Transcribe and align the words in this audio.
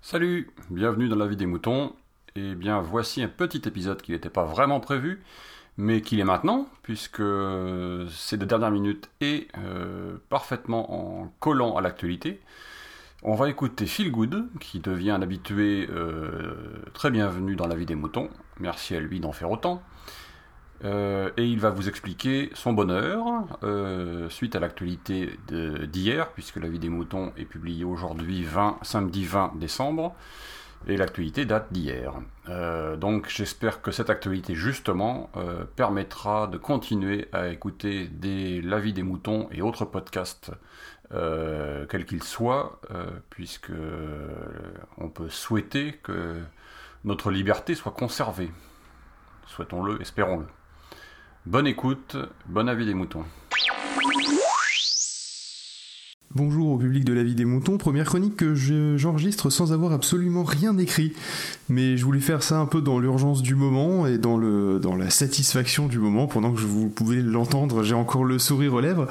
Salut, 0.00 0.50
bienvenue 0.70 1.08
dans 1.08 1.16
la 1.16 1.26
vie 1.26 1.36
des 1.36 1.44
moutons. 1.44 1.94
Et 2.34 2.54
bien 2.54 2.80
voici 2.80 3.22
un 3.22 3.28
petit 3.28 3.60
épisode 3.66 4.00
qui 4.00 4.12
n'était 4.12 4.30
pas 4.30 4.44
vraiment 4.44 4.80
prévu, 4.80 5.22
mais 5.76 6.00
qui 6.00 6.16
l'est 6.16 6.24
maintenant, 6.24 6.66
puisque 6.82 7.22
c'est 8.10 8.38
de 8.38 8.44
dernière 8.46 8.70
minute 8.70 9.10
et 9.20 9.48
euh, 9.58 10.16
parfaitement 10.30 11.22
en 11.22 11.28
collant 11.38 11.76
à 11.76 11.82
l'actualité. 11.82 12.40
On 13.22 13.34
va 13.34 13.50
écouter 13.50 13.84
Phil 13.84 14.10
Good, 14.10 14.48
qui 14.60 14.80
devient 14.80 15.10
un 15.10 15.20
habitué 15.20 15.88
euh, 15.90 16.54
très 16.94 17.10
bienvenu 17.10 17.54
dans 17.54 17.66
la 17.66 17.74
vie 17.74 17.86
des 17.86 17.96
moutons. 17.96 18.30
Merci 18.60 18.96
à 18.96 19.00
lui 19.00 19.20
d'en 19.20 19.32
faire 19.32 19.50
autant. 19.50 19.82
Euh, 20.84 21.30
et 21.36 21.46
il 21.46 21.60
va 21.60 21.70
vous 21.70 21.88
expliquer 21.88 22.50
son 22.54 22.72
bonheur 22.72 23.24
euh, 23.62 24.28
suite 24.30 24.56
à 24.56 24.60
l'actualité 24.60 25.38
d'hier, 25.48 26.30
puisque 26.32 26.56
la 26.56 26.68
vie 26.68 26.78
des 26.78 26.88
moutons 26.88 27.32
est 27.36 27.44
publiée 27.44 27.84
aujourd'hui, 27.84 28.42
20, 28.42 28.78
samedi 28.82 29.24
20 29.24 29.52
décembre, 29.56 30.14
et 30.88 30.96
l'actualité 30.96 31.44
date 31.44 31.72
d'hier. 31.72 32.14
Euh, 32.48 32.96
donc 32.96 33.28
j'espère 33.28 33.80
que 33.82 33.92
cette 33.92 34.10
actualité 34.10 34.56
justement 34.56 35.30
permettra 35.76 36.48
de 36.48 36.58
continuer 36.58 37.28
à 37.32 37.48
écouter 37.48 38.08
des 38.08 38.60
La 38.60 38.80
vie 38.80 38.92
des 38.92 39.04
moutons 39.04 39.48
et 39.52 39.62
autres 39.62 39.84
podcasts, 39.84 40.50
quels 41.10 42.06
qu'ils 42.06 42.22
soient, 42.24 42.80
puisque 43.30 43.72
on 44.98 45.08
peut 45.08 45.28
souhaiter 45.28 45.92
que 46.02 46.40
notre 47.04 47.30
liberté 47.30 47.74
soit 47.74 47.92
conservée. 47.92 48.50
Souhaitons-le, 49.46 50.00
espérons-le. 50.00 50.46
Bonne 51.44 51.66
écoute, 51.66 52.16
bon 52.46 52.68
avis 52.68 52.86
des 52.86 52.94
moutons. 52.94 53.24
Bonjour 56.34 56.70
au 56.70 56.78
public 56.78 57.04
de 57.04 57.12
la 57.12 57.22
vie 57.22 57.34
des 57.34 57.44
moutons, 57.44 57.76
première 57.76 58.06
chronique 58.06 58.36
que 58.36 58.54
j'enregistre 58.54 59.50
sans 59.50 59.74
avoir 59.74 59.92
absolument 59.92 60.44
rien 60.44 60.78
écrit. 60.78 61.12
Mais 61.68 61.98
je 61.98 62.04
voulais 62.06 62.20
faire 62.20 62.42
ça 62.42 62.58
un 62.58 62.64
peu 62.64 62.80
dans 62.80 62.98
l'urgence 62.98 63.42
du 63.42 63.54
moment 63.54 64.06
et 64.06 64.16
dans, 64.16 64.38
la 64.38 65.10
satisfaction 65.10 65.88
du 65.88 65.98
moment. 65.98 66.26
Pendant 66.26 66.52
que 66.52 66.60
vous 66.60 66.88
pouvez 66.88 67.20
l'entendre, 67.20 67.82
j'ai 67.82 67.94
encore 67.94 68.24
le 68.24 68.38
sourire 68.38 68.72
aux 68.72 68.80
lèvres. 68.80 69.08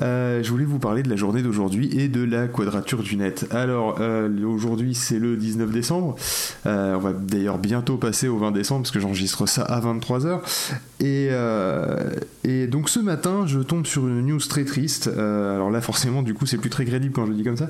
Euh, 0.00 0.44
je 0.44 0.50
voulais 0.50 0.64
vous 0.64 0.78
parler 0.78 1.02
de 1.02 1.10
la 1.10 1.16
journée 1.16 1.42
d'aujourd'hui 1.42 1.90
et 1.98 2.06
de 2.06 2.22
la 2.22 2.46
quadrature 2.46 3.02
du 3.02 3.16
net. 3.16 3.48
Alors, 3.50 3.96
euh, 3.98 4.28
aujourd'hui 4.44 4.94
c'est 4.94 5.18
le 5.18 5.36
19 5.36 5.72
décembre. 5.72 6.14
Euh, 6.66 6.94
on 6.94 7.00
va 7.00 7.12
d'ailleurs 7.12 7.58
bientôt 7.58 7.96
passer 7.96 8.28
au 8.28 8.38
20 8.38 8.52
décembre 8.52 8.82
parce 8.82 8.92
que 8.92 9.00
j'enregistre 9.00 9.46
ça 9.46 9.62
à 9.62 9.80
23h. 9.80 10.40
Et, 11.00 11.30
et 12.44 12.66
donc 12.68 12.90
ce 12.90 13.00
matin, 13.00 13.44
je 13.46 13.58
tombe 13.58 13.86
sur 13.86 14.06
une 14.06 14.26
news 14.26 14.38
très 14.38 14.64
triste. 14.64 15.08
alors 15.08 15.70
là, 15.70 15.80
forcément, 15.80 16.22
du 16.22 16.34
coup, 16.34 16.46
c'est 16.46 16.59
plus 16.60 16.70
très 16.70 16.84
crédible 16.84 17.12
quand 17.12 17.26
je 17.26 17.32
dis 17.32 17.44
comme 17.44 17.56
ça, 17.56 17.68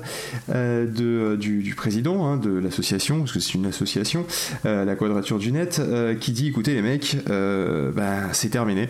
euh, 0.49 0.85
de, 0.85 1.05
euh, 1.05 1.37
du, 1.37 1.73
président 1.75 2.25
hein, 2.25 2.37
de 2.37 2.51
l'association, 2.51 3.19
parce 3.19 3.31
que 3.31 3.39
c'est 3.39 3.53
une 3.53 3.65
association, 3.65 4.25
euh, 4.65 4.85
la 4.85 4.95
Quadrature 4.95 5.39
du 5.39 5.51
Net, 5.51 5.81
qui 6.19 6.31
dit 6.31 6.47
écoutez 6.47 6.73
les 6.73 6.81
mecs, 6.81 7.17
bah, 7.27 8.33
c'est 8.33 8.49
terminé. 8.49 8.89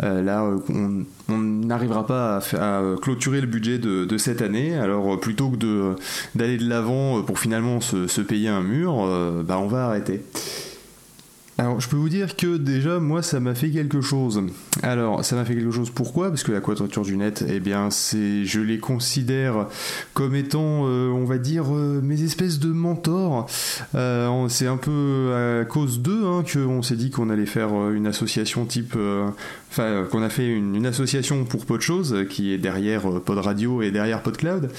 là, 0.00 0.48
on 1.28 1.38
n'arrivera 1.38 2.06
pas 2.06 2.40
à, 2.52 2.82
clôturer 3.00 3.40
le 3.40 3.46
budget 3.46 3.78
de, 3.78 4.18
cette 4.18 4.42
année. 4.42 4.76
Alors, 4.76 5.18
plutôt 5.20 5.50
que 5.50 5.94
d'aller 6.34 6.56
de 6.56 6.68
l'avant 6.68 7.22
pour 7.22 7.38
finalement 7.38 7.80
se, 7.80 8.20
payer 8.20 8.48
un 8.48 8.62
mur, 8.62 9.06
bah, 9.44 9.58
on 9.58 9.66
va 9.66 9.86
arrêter. 9.86 10.22
Alors, 11.60 11.80
je 11.80 11.88
peux 11.88 11.96
vous 11.96 12.08
dire 12.08 12.36
que 12.36 12.56
déjà, 12.56 13.00
moi, 13.00 13.20
ça 13.20 13.40
m'a 13.40 13.52
fait 13.52 13.70
quelque 13.70 14.00
chose. 14.00 14.44
Alors, 14.84 15.24
ça 15.24 15.34
m'a 15.34 15.44
fait 15.44 15.56
quelque 15.56 15.72
chose. 15.72 15.90
Pourquoi? 15.90 16.28
Parce 16.28 16.44
que 16.44 16.52
la 16.52 16.60
quadrature 16.60 17.02
du 17.02 17.16
net, 17.16 17.44
eh 17.48 17.58
bien, 17.58 17.90
c'est, 17.90 18.44
je 18.44 18.60
les 18.60 18.78
considère 18.78 19.66
comme 20.14 20.36
étant, 20.36 20.86
euh, 20.86 21.08
on 21.10 21.24
va 21.24 21.36
dire, 21.38 21.74
euh, 21.74 22.00
mes 22.00 22.22
espèces 22.22 22.60
de 22.60 22.68
mentors. 22.68 23.46
Euh, 23.96 24.46
c'est 24.48 24.68
un 24.68 24.76
peu 24.76 25.32
à 25.34 25.64
cause 25.64 26.00
d'eux 26.00 26.26
hein, 26.26 26.44
qu'on 26.44 26.82
s'est 26.82 26.94
dit 26.94 27.10
qu'on 27.10 27.28
allait 27.28 27.44
faire 27.44 27.90
une 27.90 28.06
association 28.06 28.64
type 28.64 28.96
enfin 29.70 30.06
qu'on 30.10 30.22
a 30.22 30.28
fait 30.28 30.46
une, 30.46 30.86
association 30.86 31.44
pour 31.44 31.66
Pod 31.66 31.80
Chose 31.80 32.24
qui 32.30 32.52
est 32.52 32.58
derrière 32.58 33.02
Pod 33.20 33.38
Radio 33.38 33.82
et 33.82 33.90
derrière 33.90 34.22
PodCloud 34.22 34.70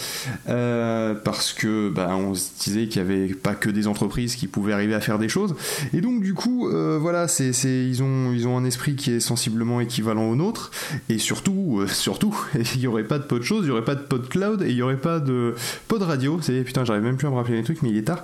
euh, 0.48 1.14
parce 1.14 1.54
que 1.54 1.90
bah, 1.90 2.10
on 2.16 2.34
se 2.34 2.50
disait 2.60 2.88
qu'il 2.88 3.04
n'y 3.04 3.14
avait 3.14 3.34
pas 3.34 3.54
que 3.54 3.70
des 3.70 3.88
entreprises 3.88 4.36
qui 4.36 4.48
pouvaient 4.48 4.74
arriver 4.74 4.96
à 4.96 5.02
faire 5.02 5.20
des 5.20 5.30
choses 5.30 5.56
et 5.94 6.02
donc 6.02 6.22
du 6.22 6.34
coup 6.34 6.69
euh, 6.72 6.98
voilà 7.00 7.28
c'est, 7.28 7.52
ils 7.64 8.04
ont 8.04 8.32
ils 8.32 8.48
ont 8.48 8.58
un 8.58 8.66
esprit 8.66 8.96
qui 8.96 9.12
est 9.12 9.20
sensiblement 9.20 9.82
équivalent 9.82 10.30
au 10.30 10.36
nôtre. 10.36 10.72
Et 11.10 11.18
surtout 11.18 11.80
euh, 11.82 11.88
surtout 11.88 12.36
il 12.76 12.80
n'y 12.80 12.88
aurait 12.88 13.04
pas 13.04 13.20
de 13.20 13.24
Pod 13.24 13.44
Chose 13.44 13.64
il 13.64 13.68
n'y 13.68 13.72
aurait 13.72 13.86
pas 13.86 13.96
de 13.96 14.02
PodCloud 14.02 14.62
et 14.62 14.70
il 14.70 14.76
n'y 14.76 14.82
aurait 14.82 14.98
pas 14.98 15.20
de 15.20 15.56
Pod 15.88 16.02
Radio. 16.02 16.40
C'est 16.42 16.62
putain 16.64 16.86
j'arrive 16.86 17.04
même 17.04 17.18
plus 17.18 17.28
à 17.28 17.32
me 17.32 17.36
rappeler 17.36 17.58
les 17.58 17.64
trucs 17.64 17.82
mais 17.82 17.90
il 17.90 17.98
est 17.98 18.04
tard. 18.04 18.24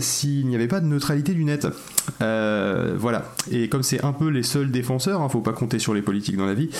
S'il 0.00 0.46
n'y 0.46 0.54
avait 0.54 0.68
pas 0.68 0.80
de 0.80 0.86
neutralité 0.86 1.34
du 1.34 1.44
net. 1.44 1.66
Voilà. 2.20 3.34
Et 3.50 3.68
comme 3.68 3.82
c'est 3.82 4.04
un 4.04 4.12
peu 4.12 4.28
les 4.28 4.42
seuls 4.42 4.70
défenseurs 4.70 5.04
Hein, 5.06 5.28
faut 5.28 5.40
pas 5.40 5.52
compter 5.52 5.78
sur 5.78 5.94
les 5.94 6.02
politiques 6.02 6.36
dans 6.36 6.46
la 6.46 6.54
vie, 6.54 6.70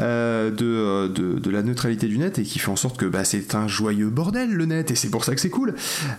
euh, 0.00 0.50
euh, 0.60 1.08
de, 1.08 1.38
de, 1.38 1.50
la 1.50 1.62
neutralité 1.62 2.06
du 2.06 2.18
net 2.18 2.38
et 2.38 2.42
qui 2.42 2.58
fait 2.58 2.70
en 2.70 2.76
sorte 2.76 2.96
que 2.96 3.06
bah, 3.06 3.24
c'est 3.24 3.54
un 3.54 3.68
joyeux 3.68 4.08
bordel 4.08 4.50
le 4.50 4.66
net 4.66 4.90
et 4.90 4.94
c'est 4.94 5.10
pour 5.10 5.24
ça 5.24 5.34
que 5.34 5.40
c'est 5.40 5.50
cool. 5.50 5.74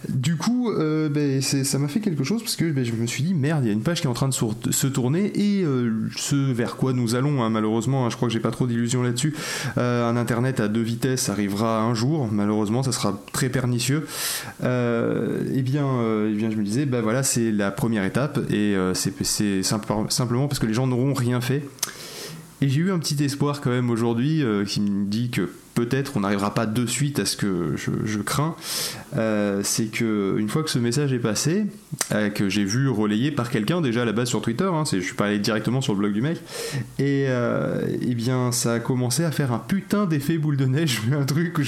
Du 0.09 0.37
coup, 0.37 0.71
euh, 0.71 1.09
bah, 1.09 1.41
ça 1.41 1.79
m'a 1.79 1.87
fait 1.87 1.99
quelque 1.99 2.23
chose 2.23 2.41
parce 2.41 2.55
que 2.55 2.71
bah, 2.71 2.83
je 2.83 2.93
me 2.93 3.05
suis 3.05 3.23
dit 3.23 3.33
merde, 3.33 3.64
il 3.65 3.69
y 3.69 3.71
a 3.71 3.73
une 3.73 3.81
page 3.81 4.01
qui 4.01 4.07
est 4.07 4.09
en 4.09 4.13
train 4.13 4.29
de 4.29 4.33
se 4.33 4.87
tourner 4.87 5.31
et 5.35 5.65
ce 6.15 6.35
vers 6.35 6.75
quoi 6.75 6.93
nous 6.93 7.15
allons, 7.15 7.43
hein, 7.43 7.49
malheureusement, 7.49 8.05
hein, 8.05 8.09
je 8.09 8.15
crois 8.15 8.27
que 8.27 8.33
j'ai 8.33 8.39
pas 8.39 8.51
trop 8.51 8.67
d'illusions 8.67 9.03
là-dessus. 9.03 9.35
un 9.77 10.15
internet 10.15 10.59
à 10.59 10.67
deux 10.67 10.81
vitesses 10.81 11.29
arrivera 11.29 11.81
un 11.81 11.93
jour, 11.93 12.27
malheureusement, 12.31 12.83
ça 12.83 12.91
sera 12.91 13.19
très 13.33 13.49
pernicieux. 13.49 14.07
et 14.61 14.65
eh 15.55 15.61
bien, 15.61 15.87
eh 16.29 16.33
bien, 16.33 16.49
je 16.51 16.55
me 16.55 16.63
disais, 16.63 16.85
bah 16.85 17.01
voilà, 17.01 17.23
c'est 17.23 17.51
la 17.51 17.71
première 17.71 18.03
étape 18.03 18.39
et 18.51 18.75
c'est 18.93 19.63
simplement 19.63 20.47
parce 20.47 20.59
que 20.59 20.65
les 20.65 20.73
gens 20.73 20.87
n'auront 20.87 21.13
rien 21.13 21.41
fait 21.41 21.63
et 22.61 22.69
j'ai 22.69 22.81
eu 22.81 22.91
un 22.91 22.99
petit 22.99 23.21
espoir 23.23 23.61
quand 23.61 23.69
même 23.69 23.89
aujourd'hui 23.89 24.43
euh, 24.43 24.65
qui 24.65 24.81
me 24.81 25.05
dit 25.05 25.29
que 25.29 25.51
peut-être 25.75 26.13
on 26.15 26.21
n'arrivera 26.21 26.53
pas 26.53 26.65
de 26.65 26.85
suite 26.87 27.19
à 27.19 27.25
ce 27.25 27.35
que 27.35 27.75
je, 27.75 28.17
crains, 28.21 28.55
euh, 29.17 29.59
c'est 29.63 29.87
que 29.87 30.35
une 30.39 30.49
fois 30.49 30.63
que 30.63 30.69
ce 30.69 30.79
message 30.79 31.13
est 31.13 31.19
passé, 31.19 31.67
euh, 32.13 32.29
que 32.29 32.49
j'ai 32.49 32.63
vu 32.63 32.89
relayé 32.89 33.29
par 33.29 33.49
quelqu'un 33.49 33.81
déjà 33.81 34.01
à 34.01 34.05
la 34.05 34.13
base 34.13 34.29
sur 34.29 34.41
Twitter, 34.41 34.69
hein, 34.71 34.83
je 34.89 34.99
suis 34.99 35.13
pas 35.13 35.25
allé 35.25 35.37
directement 35.37 35.81
sur 35.81 35.93
le 35.93 35.99
blog 35.99 36.13
du 36.13 36.21
mec, 36.21 36.37
et, 36.97 37.25
euh, 37.27 37.81
eh 38.01 38.15
bien 38.15 38.53
ça 38.53 38.73
a 38.73 38.79
commencé 38.79 39.25
à 39.25 39.31
faire 39.31 39.51
un 39.51 39.59
putain 39.59 40.05
d'effet 40.05 40.37
boule 40.37 40.55
de 40.57 40.65
neige, 40.65 41.01
un 41.11 41.25
truc 41.25 41.53
que 41.53 41.61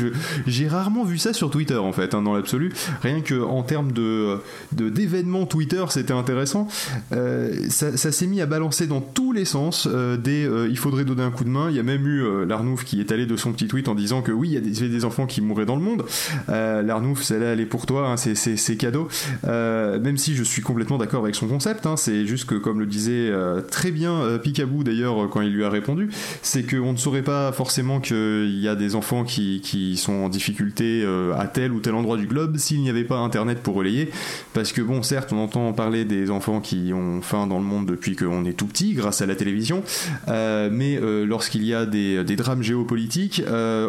j'ai 0.48 0.68
rarement 0.68 1.04
vu 1.04 1.18
ça 1.18 1.34
sur 1.34 1.52
Twitter 1.52 1.78
en 1.78 1.92
fait, 1.92 2.16
hein, 2.16 2.22
dans 2.22 2.34
l'absolu, 2.34 2.72
rien 3.02 3.20
que 3.20 3.40
en 3.44 3.62
termes 3.62 3.92
de 3.92 4.38
d'événements 4.72 5.46
Twitter 5.46 5.84
c'était 5.90 6.14
intéressant, 6.14 6.70
ça, 7.12 8.12
s'est 8.12 8.28
mis 8.28 8.40
à 8.40 8.46
balancer 8.46 8.88
dans 8.88 9.02
tous 9.02 9.34
les 9.34 9.46
sens 9.46 9.86
des 9.88 10.50
il 10.70 10.78
faudrait 10.78 11.04
donner 11.04 11.24
un 11.24 11.32
coup 11.32 11.44
de 11.44 11.50
main, 11.50 11.70
il 11.70 11.76
y 11.76 11.80
a 11.80 11.84
même 11.84 12.08
eu 12.08 12.46
Larnouf 12.46 12.86
qui 12.86 13.02
est 13.02 13.12
allé 13.12 13.26
de 13.26 13.36
son 13.36 13.52
petit 13.52 13.68
tweet 13.68 13.90
en 13.90 13.97
disant 13.98 14.22
que 14.22 14.32
oui, 14.32 14.50
il 14.50 14.54
y 14.54 14.58
a 14.58 14.88
des, 14.88 15.06
enfants 15.06 15.26
qui 15.26 15.42
mourraient 15.42 15.66
dans 15.66 15.76
le 15.76 15.82
monde. 15.82 16.06
Euh, 16.50 16.82
L'Arnouf, 16.82 17.24
celle-là, 17.24 17.48
elle 17.48 17.60
est 17.60 17.66
pour 17.66 17.86
toi, 17.86 18.10
hein, 18.10 18.18
c'est 18.18 18.78
cadeau. 18.78 19.08
Euh, 19.46 20.00
même 20.00 20.18
si 20.18 20.36
je 20.36 20.44
suis 20.44 20.62
complètement 20.62 20.98
d'accord 20.98 21.24
avec 21.24 21.36
son 21.36 21.48
concept, 21.48 21.86
hein, 21.86 21.98
c'est 21.98 22.26
juste 22.26 22.46
que, 22.46 22.56
comme 22.56 22.80
le 22.80 22.86
disait 22.86 23.30
euh, 23.30 23.62
très 23.62 23.92
bien 23.92 24.38
Picaboo 24.42 24.84
d'ailleurs 24.84 25.30
quand 25.30 25.42
il 25.42 25.52
lui 25.52 25.64
a 25.64 25.70
répondu, 25.70 26.10
c'est 26.42 26.64
qu'on 26.64 26.94
ne 26.94 26.98
saurait 26.98 27.22
pas 27.22 27.52
forcément 27.52 28.00
qu'il 28.00 28.60
y 28.60 28.68
a 28.68 28.76
des 28.76 28.96
enfants 28.96 29.24
qui, 29.24 29.62
qui 29.62 29.98
sont 29.98 30.14
en 30.14 30.30
difficulté 30.30 31.06
à 31.38 31.48
tel 31.48 31.72
ou 31.72 31.80
tel 31.80 31.96
endroit 31.96 32.18
du 32.18 32.28
globe 32.28 32.58
s'il 32.58 32.82
n'y 32.82 32.90
avait 32.90 33.04
pas 33.04 33.18
Internet 33.18 33.60
pour 33.62 33.76
relayer. 33.76 34.12
Parce 34.54 34.72
que 34.72 34.82
bon, 34.82 35.04
certes, 35.04 35.34
on 35.34 35.40
entend 35.40 35.74
parler 35.74 36.06
des 36.06 36.30
enfants 36.30 36.62
qui 36.62 36.92
ont 36.94 37.22
faim 37.22 37.48
dans 37.48 37.58
le 37.58 37.64
monde 37.64 37.86
depuis 37.86 38.16
qu'on 38.16 38.46
est 38.46 38.54
tout 38.54 38.68
petit 38.68 38.94
grâce 38.94 39.22
à 39.22 39.26
la 39.26 39.36
télévision, 39.36 39.84
mais 40.28 41.00
lorsqu'il 41.26 41.64
y 41.64 41.74
a 41.74 41.86
des, 41.86 42.24
des 42.24 42.36
drames 42.36 42.62
géopolitiques, 42.62 43.42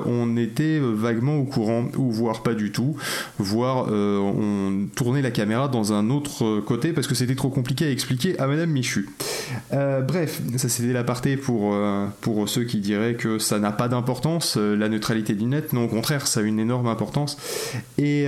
on 0.07 0.37
était 0.37 0.79
vaguement 0.81 1.37
au 1.37 1.45
courant, 1.45 1.89
ou 1.97 2.11
voire 2.11 2.43
pas 2.43 2.55
du 2.55 2.73
tout, 2.73 2.97
voire 3.39 3.87
euh, 3.91 4.19
on 4.19 4.87
tournait 4.95 5.23
la 5.23 5.31
caméra 5.31 5.69
dans 5.69 5.93
un 5.93 6.11
autre 6.11 6.61
côté 6.61 6.93
parce 6.93 7.07
que 7.07 7.15
c'était 7.15 7.35
trop 7.35 7.51
compliqué 7.51 7.87
à 7.87 7.91
expliquer 7.91 8.39
à 8.39 8.47
Madame 8.47 8.71
Michu. 8.71 9.09
Euh, 9.73 10.01
bref, 10.01 10.41
ça 10.57 10.69
c'était 10.69 10.93
l'aparté 10.93 11.37
pour, 11.37 11.75
euh, 11.75 12.07
pour 12.21 12.49
ceux 12.49 12.65
qui 12.65 12.79
diraient 12.79 13.15
que 13.15 13.39
ça 13.39 13.59
n'a 13.59 13.73
pas 13.73 13.89
d'importance, 13.89 14.57
la 14.57 14.89
neutralité 14.89 15.35
du 15.35 15.45
net, 15.45 15.73
non 15.73 15.85
au 15.85 15.89
contraire, 15.89 16.27
ça 16.27 16.41
a 16.41 16.43
une 16.43 16.59
énorme 16.59 16.89
importance. 16.89 17.39
Et, 17.97 18.27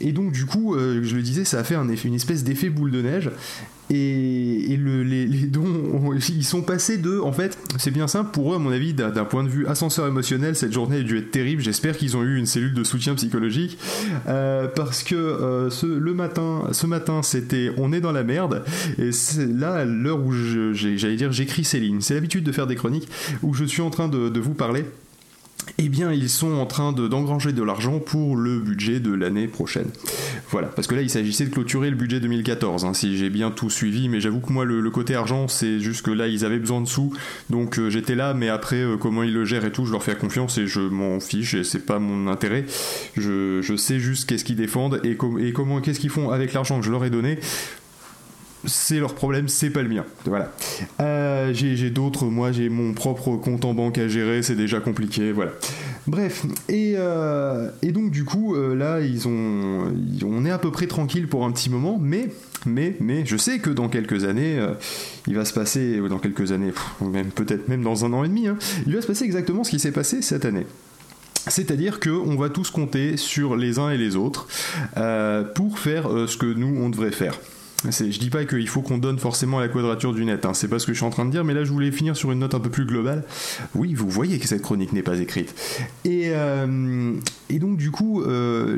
et 0.00 0.12
donc 0.12 0.32
du 0.32 0.46
coup, 0.46 0.76
je 0.78 1.14
le 1.14 1.22
disais, 1.22 1.44
ça 1.44 1.60
a 1.60 1.64
fait 1.64 1.74
une 1.74 2.14
espèce 2.14 2.44
d'effet 2.44 2.70
boule 2.70 2.90
de 2.90 3.02
neige 3.02 3.30
et, 3.90 4.76
les, 4.76 5.46
dons, 5.46 6.14
ils 6.28 6.44
sont 6.44 6.62
passés 6.62 6.98
de, 6.98 7.18
en 7.18 7.32
fait, 7.32 7.58
c'est 7.78 7.90
bien 7.90 8.06
simple 8.06 8.30
pour 8.30 8.52
eux, 8.52 8.56
à 8.56 8.58
mon 8.58 8.70
avis, 8.70 8.94
d'un 8.94 9.24
point 9.24 9.42
de 9.42 9.48
vue 9.48 9.66
ascenseur 9.66 10.06
émotionnel, 10.06 10.54
cette 10.54 10.72
journée 10.72 10.98
a 10.98 11.02
dû 11.02 11.18
être 11.18 11.30
terrible. 11.30 11.62
J'espère 11.62 11.96
qu'ils 11.96 12.16
ont 12.16 12.22
eu 12.22 12.38
une 12.38 12.46
cellule 12.46 12.74
de 12.74 12.84
soutien 12.84 13.14
psychologique 13.14 13.78
euh, 14.28 14.68
parce 14.68 15.02
que 15.02 15.14
euh, 15.14 15.70
ce, 15.70 15.86
le 15.86 16.14
matin, 16.14 16.62
ce 16.72 16.86
matin, 16.86 17.22
c'était, 17.22 17.72
on 17.78 17.92
est 17.92 18.00
dans 18.00 18.12
la 18.12 18.22
merde. 18.22 18.64
Et 18.98 19.12
c'est 19.12 19.46
là, 19.46 19.84
l'heure 19.84 20.24
où 20.24 20.32
j'allais 20.32 21.16
dire, 21.16 21.32
j'écris 21.32 21.64
ces 21.64 21.80
lignes. 21.80 22.00
C'est 22.00 22.14
l'habitude 22.14 22.44
de 22.44 22.52
faire 22.52 22.66
des 22.66 22.76
chroniques 22.76 23.08
où 23.42 23.54
je 23.54 23.64
suis 23.64 23.82
en 23.82 23.90
train 23.90 24.08
de 24.08 24.40
vous 24.40 24.54
parler 24.54 24.84
eh 25.82 25.88
bien, 25.88 26.12
ils 26.12 26.28
sont 26.28 26.52
en 26.58 26.66
train 26.66 26.92
d'engranger 26.92 27.54
de, 27.54 27.62
l'argent 27.62 28.00
pour 28.00 28.36
le 28.36 28.60
budget 28.60 29.00
de 29.00 29.14
l'année 29.14 29.48
prochaine. 29.48 29.88
Voilà, 30.50 30.68
parce 30.68 30.86
que 30.86 30.94
là, 30.94 31.00
il 31.00 31.08
s'agissait 31.08 31.46
de 31.46 31.50
clôturer 31.50 31.88
le 31.88 31.96
budget 31.96 32.20
2014, 32.20 32.84
hein, 32.84 32.92
si 32.92 33.16
j'ai 33.16 33.30
bien 33.30 33.50
tout 33.50 33.70
suivi, 33.70 34.10
mais 34.10 34.20
j'avoue 34.20 34.40
que 34.40 34.52
moi, 34.52 34.66
le, 34.66 34.90
côté 34.90 35.14
argent, 35.14 35.48
c'est 35.48 35.80
juste 35.80 36.04
que 36.04 36.10
là, 36.10 36.28
ils 36.28 36.44
avaient 36.44 36.58
besoin 36.58 36.82
de 36.82 36.86
sous, 36.86 37.14
donc 37.48 37.78
euh, 37.78 37.88
j'étais 37.88 38.14
là, 38.14 38.34
mais 38.34 38.50
après, 38.50 38.82
euh, 38.82 38.98
comment 38.98 39.22
ils 39.22 39.32
le 39.32 39.46
gèrent 39.46 39.64
et 39.64 39.72
tout, 39.72 39.86
je 39.86 39.92
leur 39.92 40.02
fais 40.02 40.14
confiance 40.16 40.58
et 40.58 40.66
je 40.66 40.80
m'en 40.80 41.18
fiche, 41.18 41.54
et 41.54 41.64
c'est 41.64 41.86
pas 41.86 41.98
mon 41.98 42.30
intérêt. 42.30 42.66
Je, 43.16 43.74
sais 43.78 44.00
juste 44.00 44.28
qu'est-ce 44.28 44.44
qu'ils 44.44 44.56
défendent 44.56 45.00
et, 45.02 45.16
et 45.38 45.52
comment, 45.54 45.80
qu'est-ce 45.80 46.00
qu'ils 46.00 46.10
font 46.10 46.28
avec 46.30 46.52
l'argent 46.52 46.80
que 46.80 46.84
je 46.84 46.90
leur 46.90 47.06
ai 47.06 47.10
donné 47.10 47.38
c'est 48.64 48.98
leur 48.98 49.14
problème, 49.14 49.48
c'est 49.48 49.70
pas 49.70 49.82
le 49.82 49.88
mien. 49.88 50.04
Voilà. 50.24 50.52
Euh, 51.00 51.52
j'ai 51.52 51.90
d'autres, 51.90 52.26
moi 52.26 52.52
j'ai 52.52 52.68
mon 52.68 52.92
propre 52.92 53.36
compte 53.36 53.64
en 53.64 53.74
banque 53.74 53.98
à 53.98 54.08
gérer, 54.08 54.42
c'est 54.42 54.54
déjà 54.54 54.80
compliqué, 54.80 55.32
voilà. 55.32 55.52
Bref, 56.06 56.44
et, 56.68 56.94
euh, 56.96 57.70
donc 57.82 58.10
du 58.10 58.24
coup, 58.24 58.54
euh, 58.54 58.74
là, 58.74 59.00
ils 59.00 59.28
ont, 59.28 59.92
on 60.24 60.44
est 60.44 60.50
à 60.50 60.58
peu 60.58 60.70
près 60.70 60.86
tranquille 60.86 61.28
pour 61.28 61.44
un 61.44 61.52
petit 61.52 61.70
moment, 61.70 61.98
mais, 62.00 62.28
mais, 62.66 62.96
mais, 63.00 63.24
je 63.24 63.36
sais 63.36 63.58
que 63.58 63.70
dans 63.70 63.88
quelques 63.88 64.24
années, 64.24 64.58
il 65.26 65.34
va 65.34 65.44
se 65.44 65.52
passer, 65.52 66.00
dans 66.08 66.18
quelques 66.18 66.52
années, 66.52 66.72
même 67.00 67.30
peut-être 67.30 67.68
même 67.68 67.82
dans 67.82 68.04
un 68.04 68.12
an 68.12 68.24
et 68.24 68.28
demi, 68.28 68.48
hein, 68.48 68.58
il 68.86 68.94
va 68.94 69.02
se 69.02 69.06
passer 69.06 69.24
exactement 69.24 69.64
ce 69.64 69.70
qui 69.70 69.78
s'est 69.78 69.92
passé 69.92 70.22
cette 70.22 70.44
année. 70.44 70.66
C'est-à-dire 71.46 72.00
qu'on 72.00 72.36
va 72.36 72.50
tous 72.50 72.70
compter 72.70 73.16
sur 73.16 73.56
les 73.56 73.78
uns 73.78 73.90
et 73.90 73.96
les 73.96 74.16
autres 74.16 74.46
pour 75.54 75.78
faire 75.78 76.10
ce 76.28 76.36
que 76.36 76.46
nous, 76.46 76.82
on 76.82 76.90
devrait 76.90 77.12
faire. 77.12 77.38
Je 77.84 78.18
dis 78.18 78.30
pas 78.30 78.44
qu'il 78.44 78.68
faut 78.68 78.82
qu'on 78.82 78.98
donne 78.98 79.18
forcément 79.18 79.58
la 79.58 79.68
quadrature 79.68 80.12
du 80.12 80.24
net, 80.24 80.44
hein. 80.44 80.52
c'est 80.52 80.68
pas 80.68 80.78
ce 80.78 80.86
que 80.86 80.92
je 80.92 80.98
suis 80.98 81.06
en 81.06 81.10
train 81.10 81.24
de 81.24 81.30
dire, 81.30 81.44
mais 81.44 81.54
là 81.54 81.64
je 81.64 81.72
voulais 81.72 81.90
finir 81.90 82.16
sur 82.16 82.30
une 82.30 82.40
note 82.40 82.54
un 82.54 82.60
peu 82.60 82.70
plus 82.70 82.84
globale. 82.84 83.24
Oui, 83.74 83.94
vous 83.94 84.08
voyez 84.08 84.38
que 84.38 84.46
cette 84.46 84.62
chronique 84.62 84.92
n'est 84.92 85.02
pas 85.02 85.18
écrite. 85.18 85.54
Et, 86.04 86.30
euh, 86.34 87.14
donc 87.50 87.76
du 87.76 87.90
coup, 87.90 88.22
euh, 88.22 88.76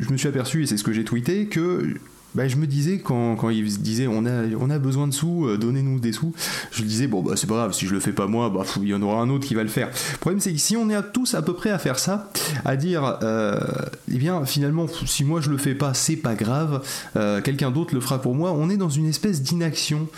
je 0.00 0.10
me 0.10 0.16
suis 0.16 0.28
aperçu, 0.28 0.62
et 0.62 0.66
c'est 0.66 0.76
ce 0.76 0.84
que 0.84 0.92
j'ai 0.92 1.04
tweeté, 1.04 1.46
que 1.46 1.94
bah, 2.34 2.48
je 2.48 2.56
me 2.56 2.66
disais 2.66 2.98
quand, 2.98 3.36
quand 3.36 3.50
il 3.50 3.64
disait 3.78 4.06
on 4.06 4.24
a, 4.24 4.44
on 4.58 4.70
a 4.70 4.78
besoin 4.78 5.06
de 5.06 5.12
sous, 5.12 5.46
euh, 5.46 5.58
donnez-nous 5.58 6.00
des 6.00 6.12
sous, 6.12 6.32
je 6.70 6.82
disais 6.82 7.06
bon 7.06 7.22
bah 7.22 7.34
c'est 7.36 7.46
pas 7.46 7.54
grave, 7.54 7.72
si 7.72 7.86
je 7.86 7.92
le 7.92 8.00
fais 8.00 8.12
pas 8.12 8.26
moi, 8.26 8.50
bah 8.50 8.64
il 8.80 8.88
y 8.88 8.94
en 8.94 9.02
aura 9.02 9.20
un 9.20 9.28
autre 9.30 9.46
qui 9.46 9.54
va 9.54 9.62
le 9.62 9.68
faire. 9.68 9.88
Le 10.12 10.18
problème 10.18 10.40
c'est 10.40 10.52
que 10.52 10.58
si 10.58 10.76
on 10.76 10.88
est 10.88 11.12
tous 11.12 11.34
à 11.34 11.42
peu 11.42 11.54
près 11.54 11.70
à 11.70 11.78
faire 11.78 11.98
ça, 11.98 12.30
à 12.64 12.76
dire 12.76 13.18
euh, 13.22 13.60
eh 14.10 14.18
bien 14.18 14.44
finalement 14.46 14.86
si 15.06 15.24
moi 15.24 15.40
je 15.40 15.50
le 15.50 15.58
fais 15.58 15.74
pas 15.74 15.94
c'est 15.94 16.16
pas 16.16 16.34
grave, 16.34 16.82
euh, 17.16 17.40
quelqu'un 17.40 17.70
d'autre 17.70 17.94
le 17.94 18.00
fera 18.00 18.20
pour 18.20 18.34
moi, 18.34 18.52
on 18.52 18.70
est 18.70 18.76
dans 18.76 18.88
une 18.88 19.06
espèce 19.06 19.42
d'inaction 19.42 20.08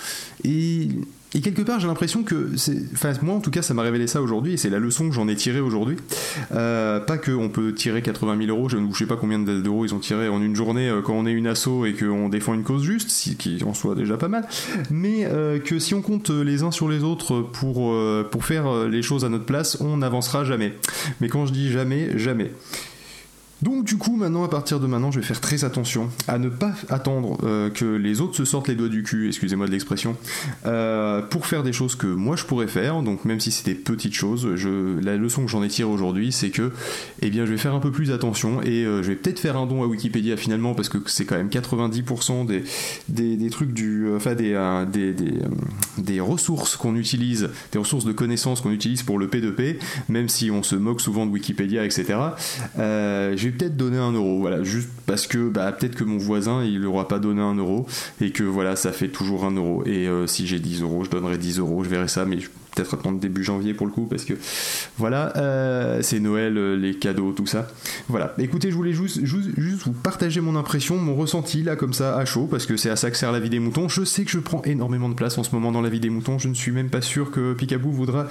et 0.45 0.89
et 1.35 1.41
quelque 1.41 1.63
part, 1.63 1.81
j'ai 1.81 1.89
l'impression 1.89 2.23
que. 2.23 2.51
Enfin, 2.93 3.13
moi 3.23 3.35
en 3.35 3.41
tout 3.41 3.51
cas, 3.51 3.63
ça 3.63 3.75
m'a 3.75 3.83
révélé 3.83 4.07
ça 4.07 4.23
aujourd'hui, 4.23 4.55
et 4.55 4.57
c'est 4.57 4.71
la 4.71 4.79
leçon 4.79 5.09
que 5.09 5.15
j'en 5.15 5.27
ai 5.27 5.35
tirée 5.35 5.61
aujourd'hui. 5.61 5.97
Euh, 6.53 7.01
pas 7.01 7.19
qu'on 7.19 7.49
peut 7.49 7.75
tirer 7.75 8.03
80 8.03 8.39
000 8.47 8.57
euros, 8.57 8.69
je 8.69 8.77
ne 8.77 8.93
sais 8.93 9.07
pas 9.07 9.17
combien 9.17 9.41
d'euros 9.41 9.85
ils 9.85 9.95
ont 9.95 9.99
tiré 9.99 10.29
en 10.29 10.41
une 10.41 10.55
journée 10.55 10.89
euh, 10.89 11.03
quand 11.03 11.15
on 11.15 11.27
est 11.27 11.33
une 11.33 11.49
asso 11.49 11.87
et 11.87 11.95
qu'on 11.95 12.29
défend 12.29 12.55
une 12.55 12.63
cause 12.63 12.85
juste, 12.85 13.11
qui 13.37 13.63
en 13.65 13.75
soit 13.75 13.97
déjà 13.97 14.17
pas 14.17 14.29
mal, 14.29 14.47
mais 14.91 15.25
euh, 15.25 15.59
que 15.59 15.81
si 15.81 15.95
on 15.95 16.03
compte 16.03 16.31
les 16.31 16.63
uns 16.63 16.71
sur 16.71 16.89
les 16.89 17.03
autres 17.03 17.41
pour, 17.41 17.95
pour 18.31 18.45
faire 18.45 18.87
les 18.87 19.03
choses 19.03 19.25
à 19.25 19.29
notre 19.29 19.45
place, 19.45 19.79
on 19.81 19.97
n'avancera 19.97 20.45
jamais. 20.45 20.75
Mais 21.21 21.29
quand 21.29 21.47
je 21.47 21.53
dis 21.53 21.71
jamais, 21.73 22.17
jamais. 22.17 22.53
Donc 23.65 23.85
du 23.85 23.97
coup, 23.97 24.15
maintenant, 24.15 24.45
à 24.45 24.49
partir 24.49 24.79
de 24.79 24.87
maintenant, 24.87 25.11
je 25.11 25.21
vais 25.21 25.25
faire 25.25 25.41
très 25.41 25.65
attention 25.65 26.11
à 26.29 26.37
ne 26.37 26.51
pas 26.51 26.75
attendre 26.91 27.39
euh, 27.45 27.71
que 27.71 27.87
les 27.87 28.21
autres 28.21 28.37
se 28.37 28.45
sortent 28.45 28.69
les 28.69 28.75
doigts 28.75 28.91
du 28.91 29.03
cul, 29.03 29.29
excusez-moi 29.29 29.67
de 29.67 29.73
l'expression, 29.73 30.19
euh, 30.67 31.23
pour 31.23 31.47
faire 31.47 31.63
des 31.63 31.73
choses 31.73 31.95
que 31.95 32.07
moi 32.07 32.37
je 32.37 32.45
pourrais 32.45 32.67
faire. 32.67 33.01
Donc 33.01 33.25
même 33.25 33.41
si 33.41 33.65
des 33.65 33.75
petites 33.75 34.13
choses, 34.13 34.55
je, 34.57 35.01
la 35.01 35.17
leçon 35.17 35.47
que 35.47 35.51
j'en 35.51 35.63
ai 35.63 35.69
tirée 35.69 35.89
aujourd'hui, 35.89 36.31
c'est 36.31 36.51
que, 36.51 36.73
eh 37.23 37.31
bien, 37.31 37.47
je 37.47 37.53
vais 37.53 37.57
faire 37.57 37.75
un 37.75 37.81
peu 37.81 37.91
plus 37.91 38.13
attention 38.13 38.61
et 38.61 38.85
euh, 38.85 39.03
je 39.03 39.09
vais 39.09 39.17
peut-être 39.17 39.41
faire 39.41 39.57
un 39.57 39.65
don 39.65 39.83
à 39.83 39.87
Wikipédia 39.87 40.37
finalement 40.37 40.75
parce 40.75 40.91
que 40.91 40.99
c'est 41.07 41.25
quand 41.25 41.37
même 41.37 41.49
90% 41.49 42.45
des, 42.45 42.65
des, 43.09 43.49
trucs 43.49 43.73
du, 43.73 44.13
enfin 44.15 44.35
des, 44.35 44.53
des, 44.93 45.15
des, 45.97 46.21
ressources 46.21 46.77
qu'on 46.77 46.97
utilise, 46.97 47.49
des 47.73 47.79
ressources 47.79 48.05
de 48.05 48.13
connaissances 48.13 48.61
qu'on 48.61 48.73
utilise 48.73 49.03
pour 49.03 49.19
le 49.19 49.27
P2P, 49.27 49.77
même 50.11 50.29
si 50.29 50.51
on 50.51 50.63
se 50.63 50.77
moque 50.77 51.01
souvent 51.01 51.25
de 51.25 51.31
Wikipédia, 51.31 51.83
etc. 51.83 52.17
peut-être 53.55 53.77
donner 53.77 53.99
un 53.99 54.13
euro, 54.13 54.41
voilà, 54.41 54.63
juste 54.63 54.89
parce 55.07 55.27
que 55.27 55.49
bah, 55.49 55.73
peut-être 55.73 55.95
que 55.95 56.05
mon 56.05 56.19
voisin 56.19 56.63
il 56.65 56.81
n'aura 56.81 57.09
pas 57.09 57.19
donné 57.19 57.41
un 57.41 57.55
euro 57.55 57.87
et 58.21 58.31
que 58.31 58.43
voilà, 58.43 58.77
ça 58.77 58.93
fait 58.93 59.09
toujours 59.09 59.45
un 59.45 59.53
euro. 59.53 59.83
Et 59.87 60.09
euh, 60.09 60.27
si 60.27 60.47
j'ai 60.47 60.59
10 60.59 60.83
euros, 60.83 61.05
je 61.05 61.11
donnerai 61.11 61.39
10 61.39 61.59
euros, 61.59 61.85
je 61.85 61.89
verrai 61.89 62.09
ça, 62.09 62.25
mais 62.25 62.39
peut-être 62.75 62.95
attendre 62.95 63.19
début 63.19 63.45
janvier 63.45 63.75
pour 63.75 63.87
le 63.87 63.93
coup 63.93 64.07
parce 64.07 64.25
que 64.25 64.35
voilà 64.99 65.33
euh, 65.37 66.01
c'est 66.03 66.21
Noël 66.21 66.57
euh, 66.59 66.77
les 66.77 66.95
cadeaux 66.95 67.33
tout 67.33 67.47
ça. 67.47 67.69
Voilà. 68.09 68.35
Écoutez 68.39 68.71
je 68.71 68.77
voulais 68.77 68.93
juste, 68.93 69.25
juste, 69.25 69.51
vous 69.85 69.93
partager 69.93 70.41
mon 70.41 70.57
impression 70.57 70.97
mon 70.97 71.15
ressenti 71.15 71.63
là 71.63 71.77
comme 71.77 71.93
ça 71.93 72.17
à 72.17 72.25
chaud 72.25 72.47
parce 72.51 72.67
que 72.67 72.77
c'est 72.77 72.91
à 72.91 72.97
ça 72.97 73.11
que 73.11 73.17
sert 73.17 73.33
la 73.33 73.41
vie 73.41 73.51
des 73.51 73.61
moutons. 73.61 73.89
Je 73.89 74.05
sais 74.05 74.25
que 74.25 74.31
je 74.31 74.39
prends 74.39 74.63
énormément 74.63 75.09
de 75.09 75.15
place 75.15 75.39
en 75.39 75.43
ce 75.43 75.55
moment 75.55 75.73
dans 75.73 75.81
la 75.81 75.89
vie 75.89 76.01
des 76.01 76.11
moutons. 76.11 76.39
Je 76.39 76.49
ne 76.49 76.55
suis 76.55 76.73
même 76.73 76.91
pas 76.91 77.03
sûr 77.03 77.31
que 77.31 77.55
Picaboo 77.55 77.91
voudra 77.91 78.27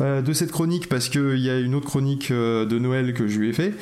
euh, 0.00 0.22
de 0.22 0.32
cette 0.32 0.52
chronique 0.52 0.88
parce 0.88 1.08
qu'il 1.08 1.38
y 1.38 1.50
a 1.50 1.58
une 1.58 1.74
autre 1.74 1.86
chronique 1.86 2.32
de 2.32 2.78
Noël 2.78 3.14
que 3.14 3.28
je 3.28 3.38
lui 3.38 3.50
ai 3.50 3.52
fait. 3.52 3.74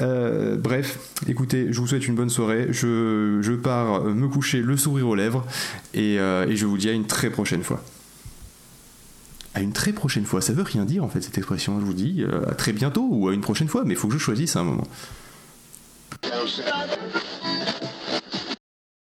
Bref 0.00 0.98
écoutez 1.28 1.68
je 1.70 1.80
vous 1.80 1.86
souhaite 1.86 2.06
une 2.06 2.14
bonne 2.14 2.30
soirée. 2.30 2.68
Je, 2.70 3.54
pars 3.54 4.04
me 4.04 4.28
coucher 4.28 4.60
le 4.60 4.76
sourire 4.76 5.08
aux 5.08 5.14
lèvres 5.14 5.46
et 5.94 6.16
je 6.18 6.66
vous 6.66 6.76
dis 6.76 6.88
à 6.88 6.92
une 6.92 7.06
très 7.06 7.30
prochaine 7.30 7.62
fois 7.62 7.82
à 9.54 9.62
une 9.62 9.72
très 9.72 9.92
prochaine 9.92 10.24
fois. 10.24 10.40
Ça 10.40 10.52
veut 10.52 10.62
rien 10.62 10.84
dire 10.84 11.04
en 11.04 11.08
fait 11.08 11.20
cette 11.20 11.38
expression. 11.38 11.80
Je 11.80 11.84
vous 11.84 11.94
dis 11.94 12.22
euh, 12.22 12.48
à 12.48 12.54
très 12.54 12.72
bientôt 12.72 13.06
ou 13.10 13.28
à 13.28 13.34
une 13.34 13.40
prochaine 13.40 13.68
fois, 13.68 13.84
mais 13.84 13.94
faut 13.94 14.08
que 14.08 14.14
je 14.14 14.18
choisisse 14.18 14.56
à 14.56 14.60
un 14.60 14.64
moment. 14.64 14.86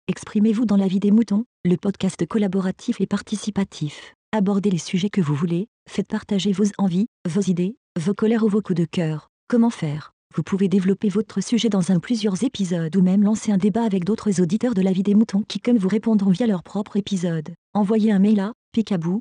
Exprimez-vous 0.08 0.66
dans 0.66 0.76
la 0.76 0.86
vie 0.86 1.00
des 1.00 1.10
moutons, 1.10 1.44
le 1.64 1.76
podcast 1.76 2.26
collaboratif 2.26 3.00
et 3.00 3.06
participatif. 3.06 4.14
Abordez 4.32 4.70
les 4.70 4.78
sujets 4.78 5.10
que 5.10 5.20
vous 5.20 5.34
voulez, 5.34 5.66
faites 5.88 6.08
partager 6.08 6.52
vos 6.52 6.64
envies, 6.78 7.06
vos 7.28 7.40
idées, 7.40 7.76
vos 7.98 8.14
colères 8.14 8.44
ou 8.44 8.48
vos 8.48 8.62
coups 8.62 8.78
de 8.78 8.84
cœur. 8.84 9.28
Comment 9.48 9.70
faire? 9.70 10.12
Vous 10.34 10.42
pouvez 10.42 10.68
développer 10.68 11.08
votre 11.08 11.42
sujet 11.42 11.68
dans 11.68 11.90
un 11.90 11.98
plusieurs 11.98 12.44
épisodes 12.44 12.94
ou 12.94 13.02
même 13.02 13.22
lancer 13.22 13.50
un 13.52 13.56
débat 13.56 13.84
avec 13.84 14.04
d'autres 14.04 14.40
auditeurs 14.40 14.74
de 14.74 14.82
la 14.82 14.92
vie 14.92 15.02
des 15.02 15.14
moutons 15.14 15.42
qui 15.48 15.60
comme 15.60 15.78
vous 15.78 15.88
répondront 15.88 16.30
via 16.30 16.46
leur 16.46 16.62
propre 16.62 16.96
épisode. 16.96 17.54
Envoyez 17.72 18.12
un 18.12 18.18
mail 18.18 18.40
à 18.40 18.52
picabou 18.72 19.20